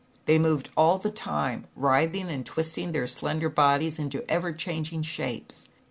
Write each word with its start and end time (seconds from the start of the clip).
They 0.25 0.39
[oved 0.39 0.65
all 0.75 0.97
the 0.97 1.11
time, 1.11 1.67
writhing 1.75 2.27
and 2.29 2.43
twist 2.43 2.73
their 2.75 3.05
slender 3.05 3.49
bodies 3.49 3.99
into 3.99 4.23
shapes. 5.03 5.67